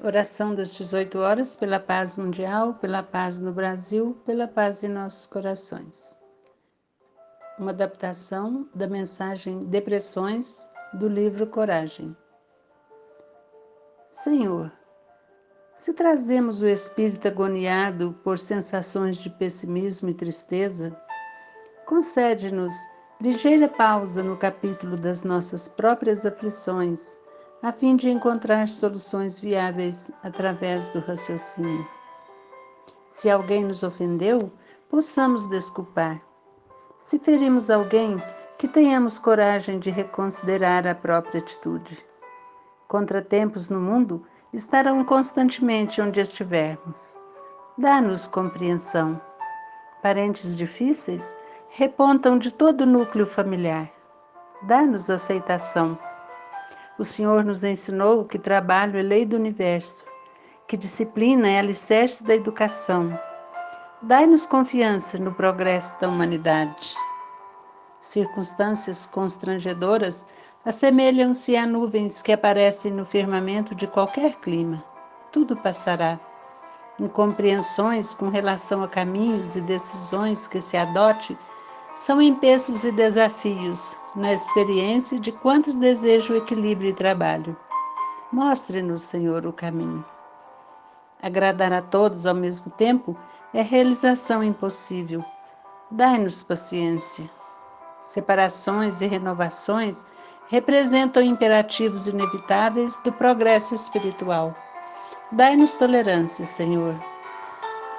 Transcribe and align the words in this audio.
Oração 0.00 0.54
das 0.54 0.70
18 0.70 1.18
horas 1.18 1.56
pela 1.56 1.80
paz 1.80 2.16
mundial, 2.16 2.74
pela 2.74 3.02
paz 3.02 3.40
no 3.40 3.52
Brasil, 3.52 4.16
pela 4.24 4.46
paz 4.46 4.84
em 4.84 4.88
nossos 4.88 5.26
corações. 5.26 6.16
Uma 7.58 7.72
adaptação 7.72 8.68
da 8.72 8.86
mensagem 8.86 9.58
Depressões 9.58 10.68
do 10.94 11.08
livro 11.08 11.48
Coragem. 11.48 12.16
Senhor, 14.08 14.72
se 15.74 15.92
trazemos 15.92 16.62
o 16.62 16.68
espírito 16.68 17.26
agoniado 17.26 18.16
por 18.22 18.38
sensações 18.38 19.16
de 19.16 19.28
pessimismo 19.30 20.10
e 20.10 20.14
tristeza, 20.14 20.96
concede-nos 21.86 22.72
ligeira 23.20 23.66
pausa 23.66 24.22
no 24.22 24.36
capítulo 24.36 24.96
das 24.96 25.24
nossas 25.24 25.66
próprias 25.66 26.24
aflições 26.24 27.18
a 27.62 27.72
fim 27.72 27.96
de 27.96 28.08
encontrar 28.08 28.68
soluções 28.68 29.38
viáveis 29.38 30.12
através 30.22 30.90
do 30.90 31.00
raciocínio. 31.00 31.86
Se 33.08 33.28
alguém 33.28 33.64
nos 33.64 33.82
ofendeu, 33.82 34.52
possamos 34.88 35.48
desculpar. 35.48 36.20
Se 36.98 37.18
ferimos 37.18 37.68
alguém, 37.68 38.22
que 38.58 38.68
tenhamos 38.68 39.18
coragem 39.18 39.78
de 39.78 39.90
reconsiderar 39.90 40.86
a 40.86 40.94
própria 40.94 41.40
atitude. 41.40 42.04
Contratempos 42.86 43.68
no 43.68 43.80
mundo 43.80 44.24
estarão 44.52 45.04
constantemente 45.04 46.00
onde 46.00 46.20
estivermos. 46.20 47.18
Dá-nos 47.76 48.26
compreensão. 48.26 49.20
Parentes 50.02 50.56
difíceis 50.56 51.36
repontam 51.68 52.38
de 52.38 52.52
todo 52.52 52.80
o 52.82 52.86
núcleo 52.86 53.26
familiar. 53.26 53.92
Dá-nos 54.62 55.08
aceitação 55.08 55.96
o 56.98 57.04
Senhor 57.04 57.44
nos 57.44 57.62
ensinou 57.62 58.24
que 58.24 58.38
trabalho 58.38 58.98
é 58.98 59.02
lei 59.02 59.24
do 59.24 59.36
universo, 59.36 60.04
que 60.66 60.76
disciplina 60.76 61.48
é 61.48 61.60
alicerce 61.60 62.24
da 62.24 62.34
educação. 62.34 63.16
Dai-nos 64.02 64.46
confiança 64.46 65.16
no 65.16 65.32
progresso 65.32 65.98
da 66.00 66.08
humanidade. 66.08 66.94
Circunstâncias 68.00 69.06
constrangedoras 69.06 70.26
assemelham-se 70.64 71.56
a 71.56 71.66
nuvens 71.66 72.20
que 72.20 72.32
aparecem 72.32 72.92
no 72.92 73.04
firmamento 73.04 73.74
de 73.74 73.86
qualquer 73.86 74.34
clima. 74.40 74.82
Tudo 75.30 75.56
passará. 75.56 76.18
Incompreensões 76.98 78.12
com 78.12 78.28
relação 78.28 78.82
a 78.82 78.88
caminhos 78.88 79.54
e 79.54 79.60
decisões 79.60 80.48
que 80.48 80.60
se 80.60 80.76
adote 80.76 81.38
são 81.94 82.20
empeços 82.20 82.84
e 82.84 82.90
desafios 82.90 83.96
na 84.18 84.32
experiência 84.32 85.18
de 85.18 85.30
quantos 85.30 85.76
desejam 85.76 86.36
equilíbrio 86.36 86.90
e 86.90 86.92
trabalho. 86.92 87.56
Mostre-nos, 88.32 89.02
Senhor, 89.02 89.46
o 89.46 89.52
caminho. 89.52 90.04
Agradar 91.22 91.72
a 91.72 91.80
todos 91.80 92.26
ao 92.26 92.34
mesmo 92.34 92.70
tempo 92.72 93.16
é 93.54 93.62
realização 93.62 94.42
impossível. 94.42 95.24
Dai-nos 95.90 96.42
paciência. 96.42 97.30
Separações 98.00 99.00
e 99.00 99.06
renovações 99.06 100.04
representam 100.48 101.22
imperativos 101.22 102.08
inevitáveis 102.08 102.98
do 103.04 103.12
progresso 103.12 103.74
espiritual. 103.74 104.54
Dai-nos 105.30 105.74
tolerância, 105.74 106.44
Senhor. 106.44 106.94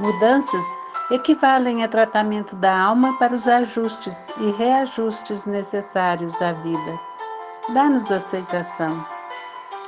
Mudanças 0.00 0.64
equivalem 1.10 1.82
a 1.82 1.88
tratamento 1.88 2.54
da 2.56 2.78
alma 2.78 3.18
para 3.18 3.34
os 3.34 3.48
ajustes 3.48 4.28
e 4.38 4.50
reajustes 4.52 5.46
necessários 5.46 6.40
à 6.42 6.52
vida. 6.52 7.00
Dá-nos 7.72 8.10
aceitação. 8.10 9.04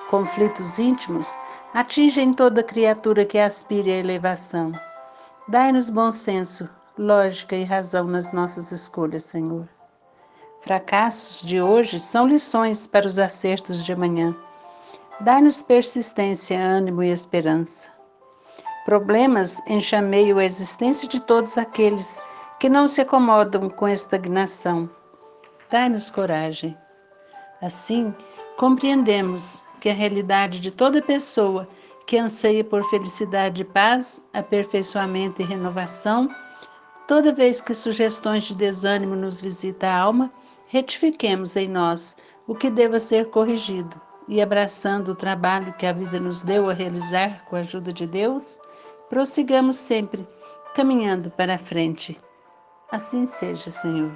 Conflitos 0.08 0.78
íntimos 0.78 1.28
atingem 1.74 2.32
toda 2.32 2.62
criatura 2.62 3.24
que 3.24 3.38
aspire 3.38 3.92
à 3.92 3.96
elevação. 3.96 4.72
Dai-nos 5.46 5.90
bom 5.90 6.10
senso, 6.10 6.68
lógica 6.98 7.54
e 7.54 7.64
razão 7.64 8.04
nas 8.04 8.32
nossas 8.32 8.72
escolhas, 8.72 9.24
Senhor. 9.24 9.68
Fracassos 10.62 11.42
de 11.42 11.60
hoje 11.60 11.98
são 11.98 12.26
lições 12.26 12.86
para 12.86 13.06
os 13.06 13.18
acertos 13.18 13.84
de 13.84 13.92
amanhã. 13.92 14.34
Dai-nos 15.20 15.62
persistência, 15.62 16.58
ânimo 16.58 17.02
e 17.02 17.10
esperança. 17.10 17.99
Problemas 18.84 19.60
enxameiam 19.66 20.38
a 20.38 20.44
existência 20.44 21.06
de 21.08 21.20
todos 21.20 21.58
aqueles 21.58 22.20
que 22.58 22.68
não 22.68 22.88
se 22.88 23.00
acomodam 23.00 23.68
com 23.68 23.84
a 23.84 23.92
estagnação. 23.92 24.88
Dai-nos 25.70 26.10
coragem. 26.10 26.76
Assim, 27.62 28.14
compreendemos 28.56 29.62
que 29.80 29.90
a 29.90 29.94
realidade 29.94 30.60
de 30.60 30.70
toda 30.70 31.02
pessoa 31.02 31.68
que 32.06 32.18
anseia 32.18 32.64
por 32.64 32.82
felicidade 32.90 33.62
e 33.62 33.64
paz, 33.64 34.24
aperfeiçoamento 34.32 35.40
e 35.40 35.44
renovação, 35.44 36.28
toda 37.06 37.32
vez 37.32 37.60
que 37.60 37.74
sugestões 37.74 38.44
de 38.44 38.56
desânimo 38.56 39.14
nos 39.14 39.40
visita 39.40 39.86
a 39.86 39.98
alma, 39.98 40.32
retifiquemos 40.66 41.54
em 41.54 41.68
nós 41.68 42.16
o 42.46 42.54
que 42.54 42.70
deva 42.70 42.98
ser 42.98 43.30
corrigido 43.30 44.00
e 44.26 44.40
abraçando 44.40 45.08
o 45.10 45.14
trabalho 45.14 45.74
que 45.74 45.86
a 45.86 45.92
vida 45.92 46.18
nos 46.18 46.42
deu 46.42 46.70
a 46.70 46.72
realizar 46.72 47.44
com 47.44 47.56
a 47.56 47.60
ajuda 47.60 47.92
de 47.92 48.06
Deus, 48.06 48.60
prossigamos 49.10 49.74
sempre 49.74 50.26
caminhando 50.74 51.30
para 51.32 51.56
a 51.56 51.58
frente. 51.58 52.18
Assim 52.90 53.26
seja, 53.26 53.70
Senhor. 53.70 54.12